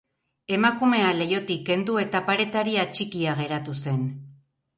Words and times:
Emakumea 0.55 1.11
leihotik 1.17 1.61
kendu 1.67 1.99
eta 2.05 2.23
paretari 2.31 2.75
atxikia 2.85 3.37
geratu 3.45 3.79
zen. 3.85 4.03